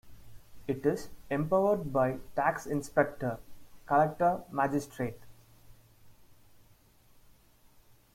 It 0.67 0.83
is 0.83 1.09
empowered 1.29 1.93
by 1.93 2.17
tax 2.35 2.65
inspector, 2.65 3.37
Collector 3.85 4.41
magistrate. 4.49 5.19